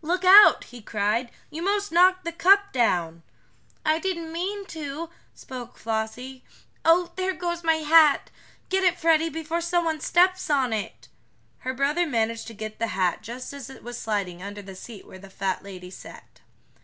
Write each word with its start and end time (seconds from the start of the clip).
"Look 0.00 0.24
out!" 0.24 0.62
he 0.66 0.80
cried. 0.80 1.32
"You 1.50 1.60
'mos 1.60 1.90
knocked 1.90 2.24
the 2.24 2.30
cup 2.30 2.72
down." 2.72 3.24
"I 3.84 3.98
didn't 3.98 4.30
mean 4.30 4.64
to," 4.66 5.10
spoke 5.34 5.76
Flossie. 5.76 6.44
"Oh, 6.84 7.10
there 7.16 7.32
goes 7.34 7.64
my 7.64 7.78
hat! 7.78 8.30
Get 8.68 8.84
it, 8.84 8.96
Freddie, 8.96 9.28
before 9.28 9.60
someone 9.60 9.98
steps 9.98 10.48
on 10.48 10.72
it!" 10.72 11.08
Her 11.66 11.74
brother 11.74 12.06
managed 12.06 12.46
to 12.46 12.54
get 12.54 12.78
the 12.78 12.86
hat 12.94 13.22
just 13.24 13.52
as 13.52 13.68
it 13.68 13.82
was 13.82 13.98
sliding 13.98 14.40
under 14.40 14.62
the 14.62 14.76
seat 14.76 15.04
where 15.04 15.18
the 15.18 15.28
fat 15.28 15.64
lady 15.64 15.90
sat. 15.90 16.42